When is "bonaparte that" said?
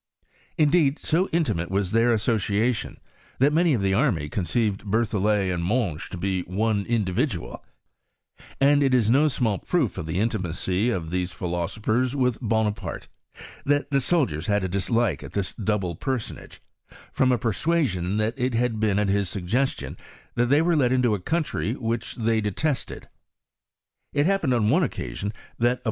12.41-13.91